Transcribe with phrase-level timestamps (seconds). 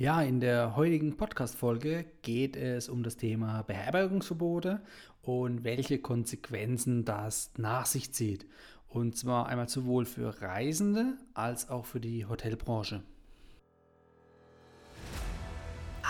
[0.00, 4.80] Ja, in der heutigen Podcast-Folge geht es um das Thema Beherbergungsverbote
[5.20, 8.46] und welche Konsequenzen das nach sich zieht.
[8.88, 13.02] Und zwar einmal sowohl für Reisende als auch für die Hotelbranche.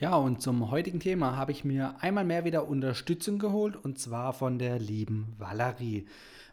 [0.00, 4.32] Ja, und zum heutigen Thema habe ich mir einmal mehr wieder Unterstützung geholt und zwar
[4.32, 6.06] von der lieben Valerie.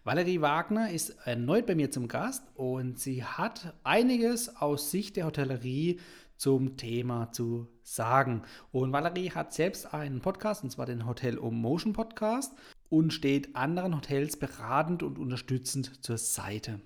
[0.03, 5.27] Valerie Wagner ist erneut bei mir zum Gast und sie hat einiges aus Sicht der
[5.27, 5.99] Hotellerie
[6.37, 8.41] zum Thema zu sagen.
[8.71, 12.51] Und Valerie hat selbst einen Podcast, und zwar den Hotel Um Motion Podcast,
[12.89, 16.81] und steht anderen Hotels beratend und unterstützend zur Seite.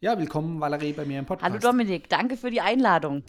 [0.00, 1.50] Ja, willkommen Valerie bei mir im Podcast.
[1.50, 3.24] Hallo Dominik, danke für die Einladung.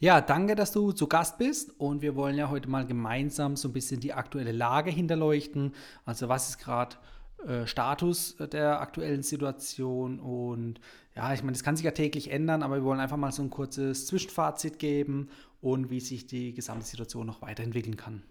[0.00, 3.68] Ja, danke, dass du zu Gast bist und wir wollen ja heute mal gemeinsam so
[3.68, 5.74] ein bisschen die aktuelle Lage hinterleuchten.
[6.04, 6.96] Also was ist gerade
[7.44, 10.80] äh, Status der aktuellen Situation und
[11.16, 13.42] ja, ich meine, das kann sich ja täglich ändern, aber wir wollen einfach mal so
[13.42, 18.22] ein kurzes Zwischenfazit geben und wie sich die gesamte Situation noch weiterentwickeln kann.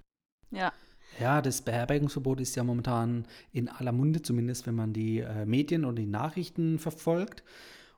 [0.51, 0.71] Ja.
[1.19, 5.83] Ja, das Beherbergungsverbot ist ja momentan in aller Munde, zumindest wenn man die äh, Medien
[5.83, 7.43] und die Nachrichten verfolgt.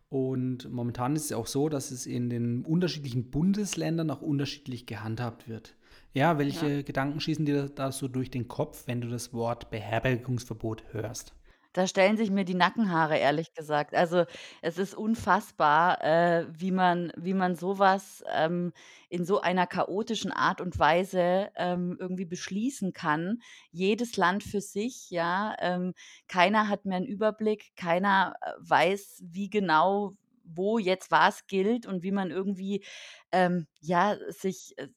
[0.09, 5.47] Und momentan ist es auch so, dass es in den unterschiedlichen Bundesländern auch unterschiedlich gehandhabt
[5.47, 5.75] wird.
[6.13, 6.81] Ja, welche ja.
[6.81, 11.33] Gedanken schießen dir da so durch den Kopf, wenn du das Wort Beherbergungsverbot hörst?
[11.75, 13.93] Da stellen sich mir die Nackenhaare, ehrlich gesagt.
[13.93, 14.25] Also,
[14.61, 18.73] es ist unfassbar, äh, wie man wie man sowas ähm,
[19.09, 23.39] in so einer chaotischen Art und Weise, ähm, irgendwie beschließen kann.
[23.71, 25.55] Jedes Land für sich, ja.
[25.59, 25.93] Ähm,
[26.27, 30.13] keiner hat mehr einen Überblick, keiner, äh, weiß, wie genau
[30.51, 32.83] wo jetzt was gilt und wie man irgendwie,
[33.31, 34.87] ähm, ja, sich, äh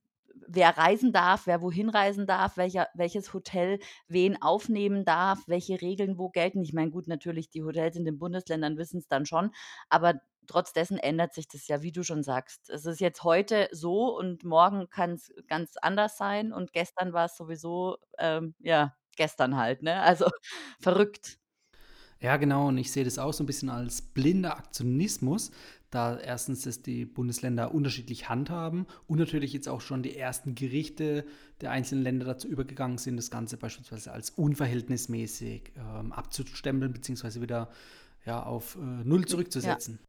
[0.48, 6.18] wer reisen darf, wer wohin reisen darf, welcher, welches Hotel wen aufnehmen darf, welche Regeln
[6.18, 6.62] wo gelten.
[6.62, 9.52] Ich meine, gut, natürlich, die Hotels in den Bundesländern wissen es dann schon,
[9.88, 12.68] aber trotz dessen ändert sich das ja, wie du schon sagst.
[12.70, 17.26] Es ist jetzt heute so und morgen kann es ganz anders sein und gestern war
[17.26, 20.00] es sowieso, ähm, ja, gestern halt, ne?
[20.02, 20.26] Also
[20.80, 21.38] verrückt.
[22.20, 22.68] Ja, genau.
[22.68, 25.50] Und ich sehe das auch so ein bisschen als blinder Aktionismus,
[25.92, 31.26] da erstens dass die Bundesländer unterschiedlich handhaben und natürlich jetzt auch schon die ersten Gerichte
[31.60, 37.70] der einzelnen Länder dazu übergegangen sind, das Ganze beispielsweise als unverhältnismäßig ähm, abzustempeln, beziehungsweise wieder
[38.24, 40.00] ja, auf äh, Null zurückzusetzen.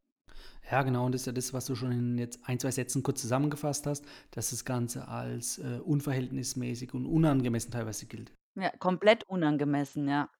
[0.64, 0.78] Ja.
[0.78, 0.82] ja.
[0.84, 1.04] genau.
[1.04, 3.86] Und das ist ja das, was du schon in jetzt ein, zwei Sätzen kurz zusammengefasst
[3.86, 8.32] hast, dass das Ganze als äh, unverhältnismäßig und unangemessen teilweise gilt.
[8.58, 10.30] Ja, komplett unangemessen, ja.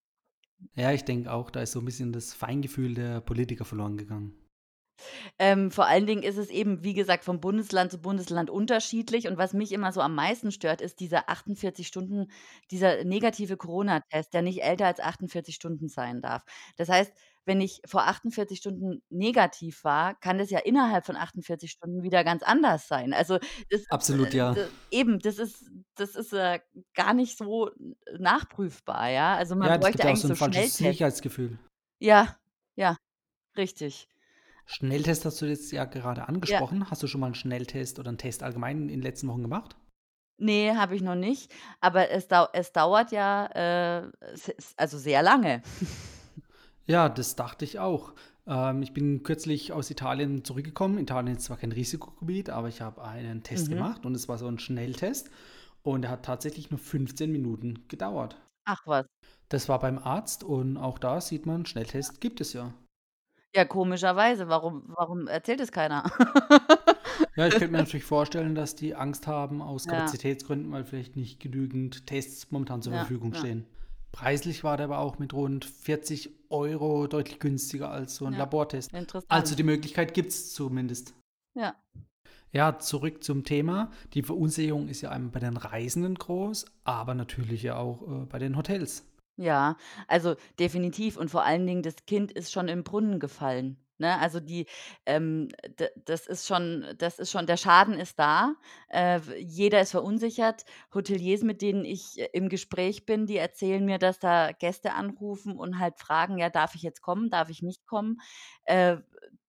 [0.74, 4.38] Ja, ich denke auch, da ist so ein bisschen das Feingefühl der Politiker verloren gegangen.
[5.38, 9.26] Ähm, vor allen Dingen ist es eben, wie gesagt, vom Bundesland zu Bundesland unterschiedlich.
[9.28, 12.26] Und was mich immer so am meisten stört, ist dieser 48 Stunden,
[12.70, 16.44] dieser negative Corona-Test, der nicht älter als 48 Stunden sein darf.
[16.76, 17.12] Das heißt,
[17.44, 22.24] wenn ich vor 48 Stunden negativ war, kann das ja innerhalb von 48 Stunden wieder
[22.24, 23.12] ganz anders sein.
[23.12, 23.38] Also
[23.70, 24.54] das, Absolut, äh, ja.
[24.54, 26.60] d- eben, das ist, das ist äh,
[26.94, 27.70] gar nicht so
[28.18, 29.36] nachprüfbar, ja.
[29.36, 30.76] Also man Ja, das bräuchte ja auch eigentlich so so ein falsches Schnelltests.
[30.76, 31.58] Sicherheitsgefühl.
[32.00, 32.38] Ja,
[32.76, 32.96] ja,
[33.56, 34.08] richtig.
[34.66, 36.26] Schnelltest hast du jetzt ja gerade Ja.
[36.26, 36.90] angesprochen.
[36.90, 39.76] Hast du schon mal einen Schnelltest oder einen Test allgemein in den letzten Wochen gemacht?
[40.36, 43.46] Nee, habe ich noch nicht, aber es dau es dauert ja,
[44.02, 44.10] äh,
[44.76, 45.62] also sehr lange.
[46.86, 48.12] Ja, das dachte ich auch.
[48.46, 50.98] Ähm, ich bin kürzlich aus Italien zurückgekommen.
[50.98, 53.70] Italien ist zwar kein Risikogebiet, aber ich habe einen Test Mhm.
[53.70, 55.30] gemacht und es war so ein Schnelltest
[55.82, 58.36] und der hat tatsächlich nur 15 Minuten gedauert.
[58.66, 59.06] Ach was.
[59.48, 62.74] Das war beim Arzt und auch da sieht man, Schnelltest gibt es ja.
[63.54, 64.48] Ja, komischerweise.
[64.48, 66.10] Warum warum erzählt es keiner?
[67.36, 69.92] Ja, ich könnte mir natürlich vorstellen, dass die Angst haben aus Ja.
[69.92, 73.38] Kapazitätsgründen, weil vielleicht nicht genügend Tests momentan zur Ja, Verfügung ja.
[73.38, 73.66] stehen.
[74.12, 78.40] Preislich war der aber auch mit rund 40 Euro deutlich günstiger als so ein Ja,
[78.40, 78.92] Labortest.
[78.92, 79.58] Also interessant.
[79.58, 81.14] die Möglichkeit gibt es zumindest.
[81.54, 81.74] Ja.
[82.52, 83.90] Ja, zurück zum Thema.
[84.14, 88.38] Die Verunsicherung ist ja einmal bei den Reisenden groß, aber natürlich ja auch äh, bei
[88.38, 89.04] den Hotels.
[89.38, 89.76] Ja,
[90.06, 94.16] also definitiv und vor allen Dingen, das Kind ist schon im Brunnen gefallen, ne?
[94.20, 94.66] Also die
[95.06, 95.48] ähm,
[96.06, 98.54] das ist schon das ist schon der Schaden ist da.
[98.90, 100.64] Äh, jeder ist verunsichert.
[100.94, 105.58] Hoteliers, mit denen ich, äh, im Gespräch bin, die erzählen mir, dass da Gäste anrufen
[105.58, 107.28] und halt fragen: „Ja, darf ich jetzt kommen?
[107.28, 108.20] Darf ich nicht kommen?“
[108.66, 108.98] Äh,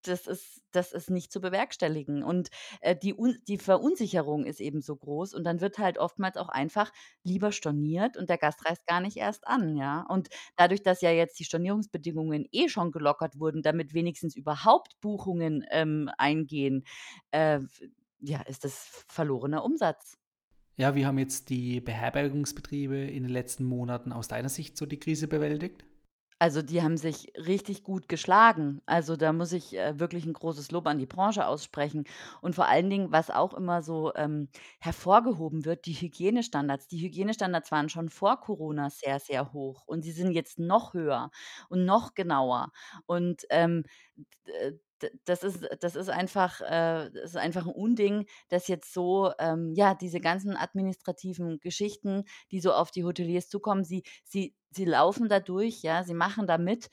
[0.07, 2.23] das ist das ist nicht zu bewerkstelligen.
[2.23, 2.49] Und,
[2.81, 3.15] äh, die
[3.47, 6.91] die Verunsicherung ist eben so groß und dann wird halt oftmals auch einfach
[7.23, 10.05] lieber storniert und der Gast reist gar nicht erst an, ja?
[10.09, 15.65] Und dadurch, dass ja jetzt die Stornierungsbedingungen eh schon gelockert wurden, damit wenigstens überhaupt Buchungen,
[15.71, 16.83] ähm, eingehen,
[17.31, 17.59] äh,
[18.19, 20.17] ja, ist das verlorener Umsatz.
[20.77, 24.99] Ja, wie haben jetzt die Beherbergungsbetriebe in den letzten Monaten aus deiner Sicht so die
[24.99, 25.83] Krise bewältigt?
[26.41, 28.81] Also, die haben sich richtig gut geschlagen.
[28.85, 32.03] Also, da muss ich, äh, wirklich 'n großes Lob an die Branche aussprechen.
[32.41, 34.49] Und vor allen Dingen, was auch immer so, ähm,
[34.81, 36.87] hervorgehoben wird, die Hygienestandards.
[36.87, 41.31] Die Hygienestandards waren schon vor Corona sehr, sehr hoch und sie sind jetzt noch höher
[41.69, 42.71] und noch genauer.
[43.05, 43.83] Und, ähm,
[44.47, 44.79] d
[45.25, 49.73] das ist das ist einfach äh, das ist einfach 'n Unding, dass jetzt so, ähm,
[49.75, 55.29] ja, diese ganzen administrativen Geschichten, die so auf die Hoteliers zukommen, sie sie sie laufen
[55.29, 56.89] da durch, ja, sie machen da mit,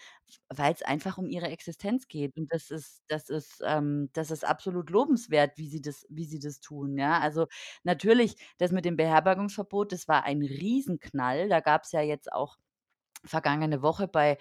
[0.48, 2.36] weil's einfach um ihre Existenz geht.
[2.36, 6.38] Und das ist das ist ähm, das ist absolut lobenswert, wie sie das wie sie
[6.40, 7.18] das tun, ja?
[7.20, 7.46] Also,
[7.84, 11.48] natürlich, das mit dem Beherbergungsverbot, das war ein Riesenknall.
[11.48, 12.56] Da gab's ja jetzt auch
[13.24, 14.38] vergangene Woche bei,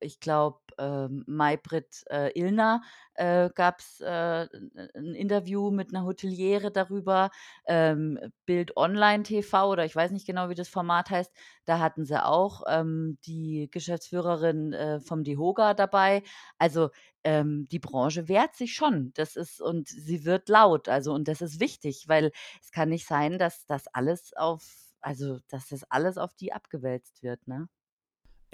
[0.00, 2.82] ich glaube, ähm, Maybrit, äh, Illner,
[3.14, 4.06] äh, gab's, äh,
[4.52, 7.30] 'n 'n Interview mit 'ner Hoteliere darüber.
[7.66, 11.32] Ähm, Bild Online TV oder ich weiß nicht genau, wie das Format heißt,
[11.64, 16.22] da hatten sie auch, ähm, die Geschäftsführerin, äh, vom DEHOGA dabei.
[16.58, 16.90] Also,
[17.24, 19.12] ähm, die Branche wehrt sich schon.
[19.14, 20.88] Das ist und sie wird laut.
[20.88, 22.32] Also, und das ist wichtig, weil
[22.62, 24.62] es kann nicht sein, dass das alles auf
[25.00, 27.68] also, dass das alles auf die abgewälzt wird, ne?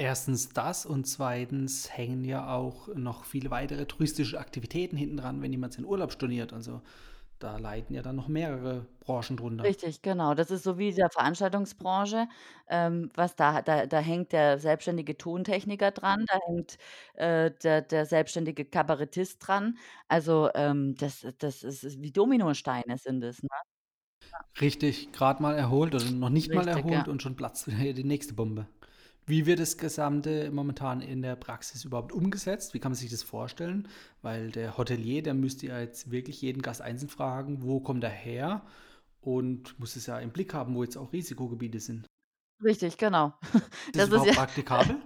[0.01, 0.49] 1.
[0.51, 1.89] das und 2.
[1.91, 6.53] hängen ja auch noch viele weitere touristische Aktivitäten hinten dran, wenn jemand seinen Urlaub storniert.
[6.53, 6.83] Also,
[7.39, 9.67] da leiden ja dann noch mehrere Branchen drunter.
[9.67, 10.33] Richtig, genau.
[10.35, 12.29] Das ist so wie der Veranstaltungsbranche,
[12.69, 16.79] ähm, was da da da hängt der selbstständige Tontechniker dran, da hängt,
[17.15, 19.77] äh, der der selbstständige Kabarettist dran.
[20.09, 23.49] Also, ähm, das das ist wie Dominosteine sind es, ne?
[24.61, 27.09] Richtig, grad mal erholt oder noch nicht mal Richtig, erholt ja.
[27.09, 28.67] und schon platzt die nächste Bombe.
[29.31, 32.75] Wie wird das Gesamte momentan in der Praxis überhaupt umgesetzt?
[32.75, 33.87] Wie kann man sich das vorstellen?
[34.23, 38.11] Weil der Hotelier, der müsste ja jetzt wirklich jeden Gast einzeln fragen: „Wo kommt er
[38.11, 38.67] her?“
[39.21, 42.07] Und muss es ja im Blick haben, wo jetzt auch Risikogebiete sind.
[42.61, 43.35] Richtig, genau.
[43.55, 43.63] Ist das
[43.93, 44.97] Das ist überhaupt ja praktikabel?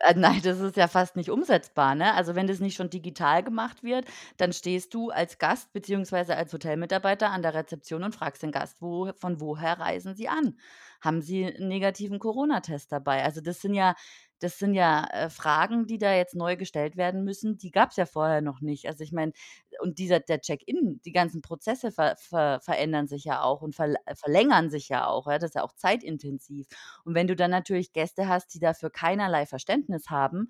[0.00, 2.14] Äh, nein, das ist ja fast nicht umsetzbar, ne?
[2.14, 4.06] Also, wenn das nicht schon digital gemacht wird,
[4.38, 8.80] dann stehst du als Gast beziehungsweise als Hotelmitarbeiter an der Rezeption und fragst den Gast:
[8.80, 10.58] „Wo von woher reisen Sie an?
[11.00, 13.94] Haben Sie 'n negativen Coronatest dabei?“ Also, das sind ja
[14.40, 18.06] das sind ja, äh, Fragen, die da jetzt neu gestellt werden müssen, die gab's ja
[18.06, 18.86] vorher noch nicht.
[18.88, 19.32] Also, ich meine
[19.80, 23.96] und dieser der Check-in, die ganzen Prozesse ver ver verändern sich ja auch und verl
[24.14, 25.38] verlängern sich ja auch, ja?
[25.38, 26.66] Das ist ja auch zeitintensiv.
[27.04, 30.48] Und wenn du dann natürlich Gäste hast, die dafür keinerlei Verständnis haben,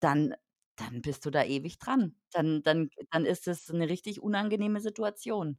[0.00, 0.34] dann
[0.76, 2.16] dann bist du da ewig dran.
[2.32, 5.58] Dann dann dann ist es 'ne richtig unangenehme Situation.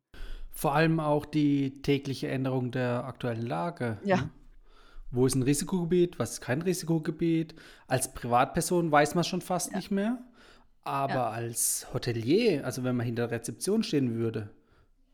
[0.51, 4.17] Vor allem auch die tägliche Änderung der aktuellen Lage, Ja.
[4.17, 4.29] ne?
[5.11, 7.55] Wo ist 'n Risikogebiet, was ist kein Risikogebiet?
[7.87, 9.77] Als Privatperson weiß man's schon fast Ja.
[9.77, 10.17] nicht mehr,
[10.85, 10.91] Ja.
[10.91, 14.49] aber als Hotelier, also, wenn man hinter der Rezeption stehen würde,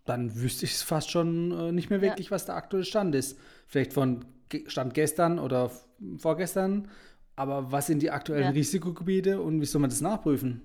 [0.05, 2.03] dann wüsste ich's fast schon, äh, nicht mehr Ja.
[2.03, 3.37] wirklich, was der aktuelle Stand ist.
[3.67, 4.25] Vielleicht von
[4.67, 5.71] Stand gestern oder
[6.17, 6.89] vorgestern,
[7.35, 8.49] aber was sind die aktuellen Ja.
[8.49, 10.61] Risikogebiete und wie soll man das nachprüfen?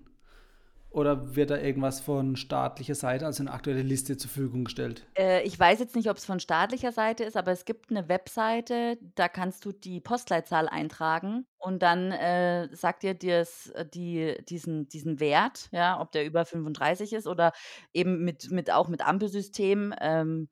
[0.93, 5.09] Oder wird da irgendwas von staatlicher Seite, also 'ne aktuelle Liste zur Verfügung gestellt?
[5.17, 8.99] Äh, ich weiß jetzt nicht, ob's von staatlicher Seite ist, aber es gibt 'ne Webseite,
[9.15, 15.21] da kannst du die Postleitzahl eintragen und dann, äh, sagt dir das die diesen diesen
[15.21, 17.53] Wert, ja, ob der über 35 ist oder
[17.93, 20.49] eben mit mit auch mit Ampelsystem, ähm,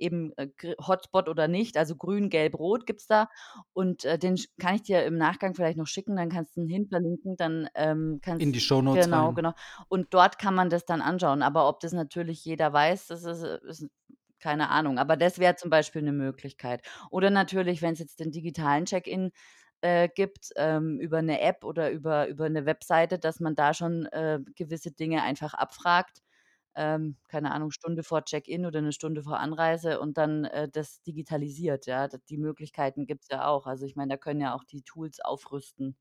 [0.00, 0.48] eben, äh,
[0.86, 3.28] Hotspot oder nicht, also grün, gelb, rot gibt's da.
[3.72, 6.68] Und, äh, den kann ich dir im Nachgang vielleicht noch schicken, dann kannst du 'n
[6.68, 9.34] hin verlinken, dann, ähm, In kannst die Shownotes genau, rein.
[9.34, 9.52] genau.
[9.88, 11.42] Und dort kann man das dann anschauen.
[11.42, 13.86] Aber ob das natürlich jeder weiß, das ist ist
[14.40, 14.98] keine Ahnung.
[14.98, 16.82] Aber das wäre zum Beispiel 'ne Möglichkeit.
[17.10, 19.32] Oder natürlich, wenn's jetzt den digitalen Check-in,
[19.82, 24.06] äh, gibt, ähm, über 'ne App oder über über 'ne Webseite, dass man da schon,
[24.06, 26.20] äh, gewisse Dinge einfach abfragt.
[26.80, 31.02] Ähm, keine Ahnung, Stunde vor Check-in oder 'ne Stunde vor Anreise und dann, äh, das
[31.02, 32.08] digitalisiert, ja?
[32.08, 33.66] Die Möglichkeiten gibt's ja auch.
[33.66, 35.96] Also, ich meine, da können ja auch die Tools aufrüsten.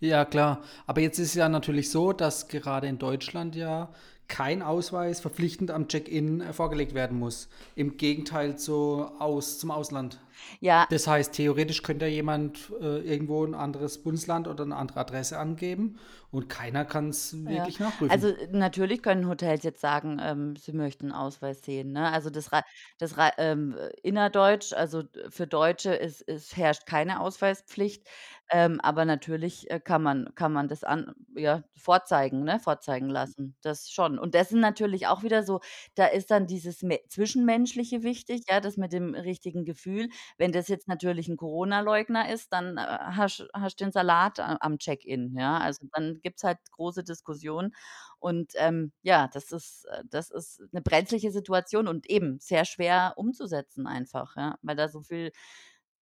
[0.00, 0.62] Ja, klar.
[0.86, 3.92] Aber jetzt ist ja natürlich so, dass gerade in Deutschland ja
[4.28, 7.48] kein Ausweis verpflichtend am Check-in äh, vorgelegt werden muss.
[7.74, 10.20] Im Gegenteil zu aus, zum Ausland.
[10.60, 15.00] Ja, Das heißt, theoretisch könnte ja jemand äh, irgendwo ein anderes Bundesland oder eine andere
[15.00, 15.98] Adresse angeben
[16.34, 17.48] und keiner kann es ja.
[17.48, 18.28] wirklich nachprüfen.
[18.28, 22.10] Also, natürlich können Hotels jetzt sagen, ähm, sie möchten 'n Ausweis sehen, ne?
[22.10, 22.50] Also, das
[22.98, 28.06] das ähm, äh, innerdeutsch, also, für Deutsche ist es herrscht keine Ausweispflicht,
[28.50, 33.56] ähm, aber natürlich, äh, kann man kann man das an ja, vorzeigen, ne, vorzeigen lassen,
[33.62, 34.18] das schon.
[34.18, 35.60] Und das sind natürlich auch wieder so
[35.96, 40.08] da ist dann dieses Me Zwischenmenschliche wichtig, ja, das mit dem richtigen Gefühl.
[40.38, 44.78] Wenn das jetzt natürlich 'n Corona-Leugner ist, dann, äh, hast hast den Salat a am
[44.78, 45.58] Check-in, ja?
[45.58, 47.74] Also, dann gibt's halt große Diskussionen
[48.18, 53.14] und, ähm, ja, das ist äh, das ist 'ne brenzliche Situation und eben sehr schwer
[53.16, 55.32] umzusetzen einfach, ja, weil da so viel,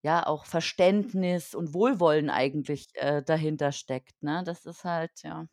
[0.02, 4.42] ja, auch Verständnis und Wohlwollen eigentlich, äh, dahinter steckt, ne?
[4.46, 5.46] Das ist halt, ja,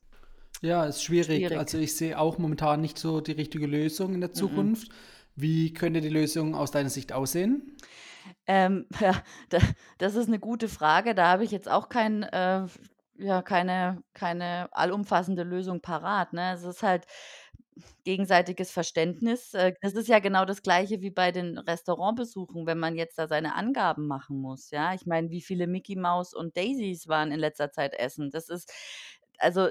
[0.61, 1.55] Ja, ist schwierig.
[1.55, 1.57] schwierig.
[1.57, 4.69] Also ich sehe auch momentan nicht so die richtige Lösung in der Mm-mm.
[4.73, 4.89] Zukunft.
[5.35, 7.77] Wie könnte die Lösung aus deiner Sicht aussehen?
[8.47, 9.59] Ähm, ja, da
[9.97, 11.15] das ist 'ne gute Frage.
[11.15, 12.67] Da habe ich jetzt auch kein, äh
[13.19, 16.53] ja, keine keine allumfassende Lösung parat, ne?
[16.53, 17.05] Es ist halt
[18.03, 19.53] gegenseitiges Verständnis.
[19.53, 23.27] Äh, das ist ja genau das Gleiche wie bei den Restaurantbesuchen, wenn man jetzt da
[23.27, 24.93] seine Angaben machen muss, ja?
[24.93, 28.31] Ich meine, wie viele Micky Maus und Daisys waren in letzter Zeit essen?
[28.31, 28.71] Das ist
[29.39, 29.69] also,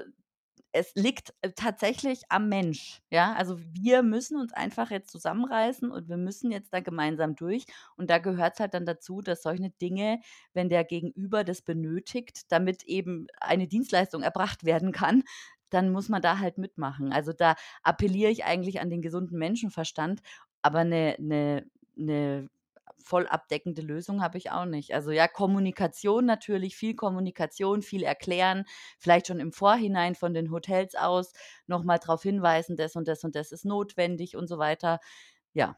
[0.71, 3.33] es liegt, äh, tatsächlich am Mensch, ja?
[3.33, 7.65] Also, wir müssen uns einfach jetzt zusammenreißen und wir müssen jetzt da gemeinsam durch.
[7.97, 10.19] Und da gehört's halt dann dazu, dass solche Dinge,
[10.53, 15.23] wenn der Gegenüber das benötigt, damit eben eine Dienstleistung erbracht werden kann,
[15.71, 17.11] dann muss man da halt mitmachen.
[17.13, 20.21] Also, da appelliere ich eigentlich an den gesunden Menschenverstand,
[20.61, 22.49] aber 'ne 'ne 'ne
[22.97, 24.93] voll abdeckende Lösung habe ich auch nicht.
[24.93, 28.65] Also, ja, Kommunikation natürlich, viel Kommunikation, viel erklären,
[28.99, 31.33] vielleicht schon im Vorhinein von den Hotels aus
[31.67, 34.99] noch mal drauf hinweisen, das und das und das ist notwendig und so weiter.
[35.53, 35.77] Ja.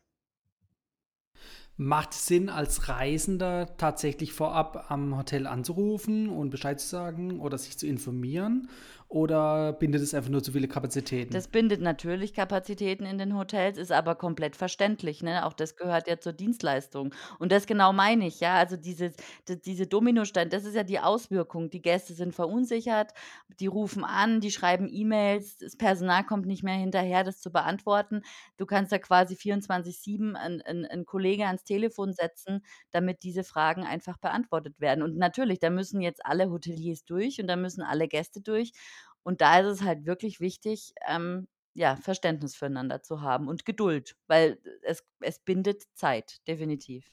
[1.78, 7.78] Macht's Sinn, als Reisender tatsächlich vorab am Hotel anzurufen und Bescheid zu sagen oder sich
[7.78, 8.70] zu informieren?
[9.12, 11.34] Oder bindet es einfach nur zu viele Kapazitäten?
[11.34, 15.46] Das bindet natürlich Kapazitäten in den Hotels, ist aber komplett verständlich, ne?
[15.46, 17.14] Auch das gehört ja zur Dienstleistung.
[17.40, 18.56] Und das genau meine ich, ja.
[18.56, 19.14] Also, dieses
[19.48, 21.70] d diese Dominostein, das ist ja die Auswirkung.
[21.70, 23.14] Die Gäste sind verunsichert,
[23.62, 28.24] die rufen an, die schreiben E-Mails, das Personal kommt nicht mehr hinterher, das zu beantworten.
[28.58, 33.84] Du kannst ja quasi 24/7 'n 'n 'n Kollege ans Telefon setzen, damit diese Fragen
[33.86, 35.02] einfach beantwortet werden.
[35.02, 38.74] Und natürlich, da müssen jetzt alle Hoteliers durch und da müssen alle Gäste durch.
[39.24, 44.16] Und da ist es halt wirklich wichtig, ähm, ja, Verständnis füreinander zu haben und Geduld,
[44.28, 47.12] weil es es bindet Zeit, definitiv.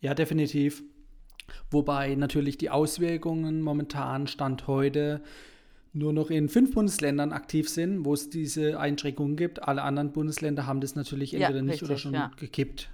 [0.00, 0.82] Ja, definitiv.
[1.70, 5.22] Wobei natürlich die Auswirkungen momentan Stand heute
[5.92, 9.62] nur noch in 5 Bundesländern aktiv sind, wo es diese Einschränkungen gibt.
[9.62, 12.32] Alle anderen Bundesländer haben das natürlich Ja, entweder nicht oder richtig, schon ja.
[12.36, 12.90] gekippt.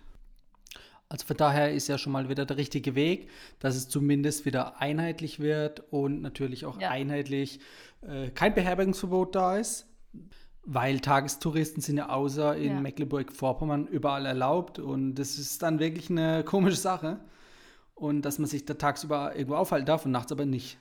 [1.15, 3.31] Also von daher ist ja schon mal wieder der richtige Weg,
[3.61, 6.91] dass es zumindest wieder einheitlich wird und natürlich auch Ja.
[6.91, 7.61] einheitlich
[8.03, 9.87] äh, kein Beherbergungsverbot da ist,
[10.65, 12.81] weil Tagestouristen sind ja außer in Ja.
[12.81, 17.21] Mecklenburg-Vorpommern überall erlaubt und das ist dann wirklich eine komische Sache.
[17.95, 20.79] Und dass man sich da tagsüber irgendwo aufhalten darf und nachts aber nicht.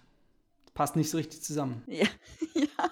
[0.74, 1.84] Passt nicht so richtig zusammen.
[1.86, 2.08] Ja,
[2.56, 2.90] ja.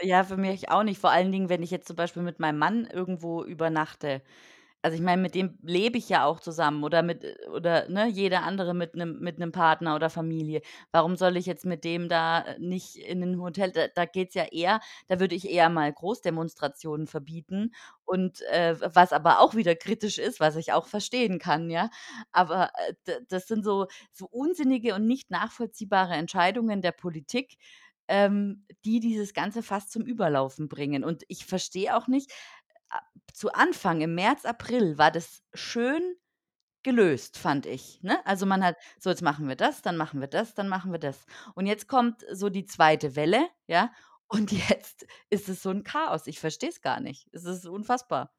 [0.00, 0.98] Ja, für mich auch nicht.
[0.98, 4.22] Vor allen Dingen, wenn ich jetzt zum Beispiel mit meinem Mann irgendwo übernachte.
[4.84, 8.06] Also, ich meine, mit dem lebe ich ja auch zusammen oder mit äh, oder, ne,
[8.08, 10.60] jeder andere mit 'nem mit 'nem Partner oder Familie.
[10.92, 14.34] Warum soll ich jetzt mit dem da, äh, nicht in 'nen Hotel da da geht's
[14.36, 17.72] ja eher da würde ich eher mal Großdemonstrationen verbieten
[18.04, 21.90] und, äh, was aber auch wieder kritisch ist, was ich auch verstehen kann, ja.
[22.30, 22.70] Aber,
[23.06, 27.56] äh, das sind so so unsinnige und nicht nachvollziehbare Entscheidungen der Politik,
[28.06, 31.02] ähm, die dieses Ganze fast zum Überlaufen bringen.
[31.04, 32.32] Und ich verstehe auch nicht
[33.32, 36.16] zu Anfang im März, April war das schön
[36.84, 38.24] gelöst, fand ich, ne?
[38.26, 40.98] Also, man hat: „So, jetzt machen wir das, dann machen wir das, dann machen wir
[41.00, 43.92] das.“ Und jetzt kommt so die zweite Welle, ja,
[44.28, 46.26] und jetzt ist es so 'n Chaos.
[46.26, 47.28] Ich verstehe es gar nicht.
[47.32, 48.32] Es ist unfassbar.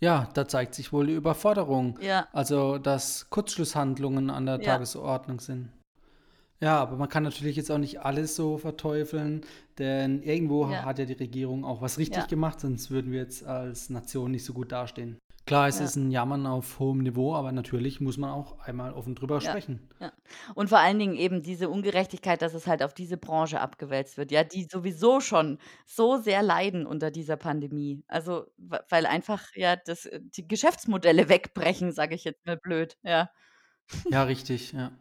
[0.00, 1.98] Ja, da zeigt sich wohl die Überforderung.
[1.98, 2.28] Ja.
[2.32, 4.62] Also, dass Kurzschlusshandlungen an der Ja.
[4.62, 5.70] Tagesordnung sind.
[6.62, 9.42] Ja, aber man kann natürlich jetzt auch nicht alles so verteufeln,
[9.78, 10.86] denn irgendwo Ja.
[10.86, 12.28] hat ja die Regierung auch was richtig Ja.
[12.28, 15.18] gemacht, sonst würden wir jetzt als Nation nicht so gut dastehen.
[15.44, 15.80] Klar, es Ja.
[15.80, 19.80] ist 'n Jammern auf hohem Niveau, aber natürlich muss man auch einmal offen drüber sprechen.
[20.54, 24.30] Und vor allen Dingen eben diese Ungerechtigkeit, dass es halt auf diese Branche abgewälzt wird,
[24.30, 28.02] ja, die sowieso schon so sehr leiden unter dieser Pandemie.
[28.06, 33.30] Also, weil einfach, ja, das äh, die Geschäftsmodelle wegbrechen, sage ich jetzt mal blöd, ja.
[34.10, 34.92] Ja, richtig, ja.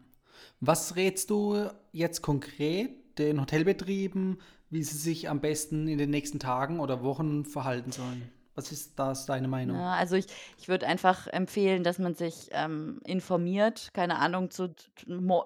[0.59, 6.39] Was rätst du jetzt konkret den Hotelbetrieben, wie sie sich am besten in den nächsten
[6.39, 8.29] Tagen oder Wochen verhalten sollen.
[8.55, 9.75] Was ist da deine Meinung?
[9.77, 14.73] Ja, also ich, ich würde einfach empfehlen, dass man sich ähm, informiert, keine Ahnung, zu
[15.07, 15.43] mo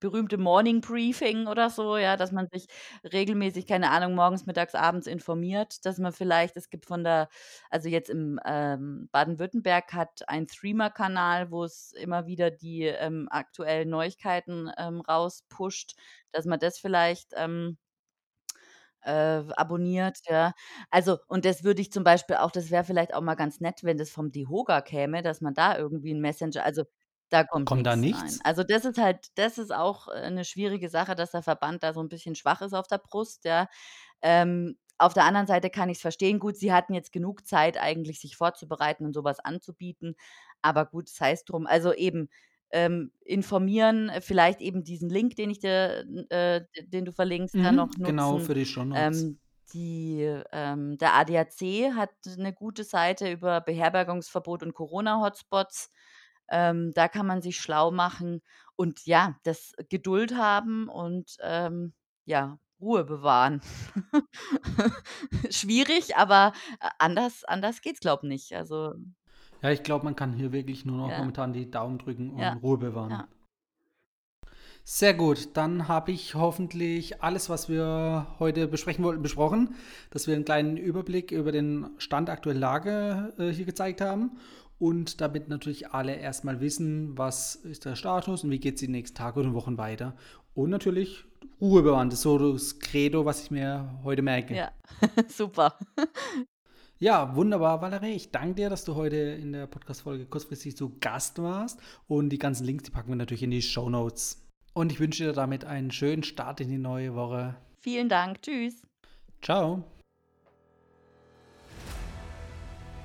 [0.00, 2.66] berühmte Morning Briefing oder so, ja, dass man sich
[3.04, 7.28] regelmäßig, keine Ahnung, morgens, mittags, abends informiert, dass man vielleicht, es gibt von der,
[7.68, 13.90] also jetzt im ähm, Baden-Württemberg hat ein Streamer-Kanal, wo es immer wieder die ähm, aktuellen
[13.90, 15.94] Neuigkeiten ähm, rauspusht,
[16.32, 17.76] dass man das vielleicht ähm,
[19.02, 19.10] äh,
[19.56, 20.52] abonniert, ja.
[20.90, 23.84] Also und das würde ich zum Beispiel auch das wäre vielleicht auch mal ganz nett,
[23.84, 26.84] wenn das vom DeHoga käme, dass man da irgendwie 'n Messenger also,
[27.30, 28.38] da kommt Kommt da nix, nein.
[28.38, 28.40] nichts?
[28.44, 31.92] Also, das ist halt das ist auch, äh, 'ne schwierige Sache, dass der Verband da
[31.94, 33.68] so 'n bisschen schwach ist auf der Brust, ja.
[34.22, 36.38] Ähm, auf der anderen Seite kann ich's verstehen.
[36.40, 40.16] Gut, sie hatten jetzt genug Zeit eigentlich, sich vorzubereiten und so was anzubieten,
[40.62, 41.66] aber gut, sei's drum.
[41.66, 42.28] Also, eben,
[42.72, 47.74] ähm, informieren, äh, vielleicht eben diesen Link, den ich dir äh, den du verlinkst, dann
[47.74, 48.40] Mhm, noch genau, nutzen.
[48.40, 49.28] für die Shownotes.
[49.28, 49.40] Ähm,
[49.72, 50.22] die
[50.52, 55.90] ähm, der ADAC hat 'ne gute Seite über Beherbergungsverbot und Corona-Hotspots.
[56.50, 58.42] Ähm, da kann man sich schlau machen
[58.76, 63.60] und ja, das Geduld haben und, ähm, ja, Ruhe bewahren.
[65.50, 68.54] Schwierig, aber a anders anders geht's, glaube nicht.
[68.54, 68.94] Also
[69.62, 71.18] Ja, ich glaube, man kann hier wirklich nur noch Ja.
[71.18, 73.10] momentan die Daumen drücken und Ja, Ruhe bewahren.
[73.10, 73.28] ja.
[74.84, 79.74] Sehr gut, dann habe ich hoffentlich alles, was wir heute besprechen wollten, besprochen,
[80.10, 84.38] dass wir einen kleinen Überblick über den Stand aktuellen Lage äh, hier gezeigt haben
[84.78, 88.88] und damit natürlich alle erstmal wissen, was ist der Status und wie geht es die
[88.88, 90.16] nächsten Tage und Wochen weiter.
[90.54, 91.24] Und natürlich
[91.60, 94.56] Ruhe bewahren, das ist so das Credo, was ich mir heute merke.
[94.56, 94.72] Ja,
[95.28, 95.74] super.
[97.02, 98.12] Ja, wunderbar, Valerie.
[98.12, 101.80] Ich danke dir, dass du heute in der Podcast-Folge kurzfristig zu Gast warst.
[102.08, 104.46] Und die ganzen Links, die packen wir natürlich in die Show Notes.
[104.74, 107.56] Und ich wünsche dir damit einen schönen Start in die neue Woche.
[107.78, 108.42] Vielen Dank.
[108.42, 108.82] Tschüss.
[109.40, 109.82] Ciao.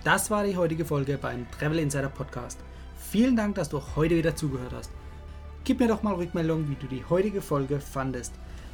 [0.03, 2.59] Das war die heutige Folge beim Travel Insider Podcast.
[2.97, 4.91] Vielen Dank, dass du heute wieder zugehört hast.
[5.63, 8.33] Gib mir doch mal Rückmeldung, wie du die heutige Folge fandest.